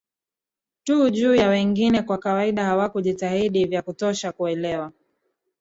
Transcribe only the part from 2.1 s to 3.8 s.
kawaida hawakujitahidi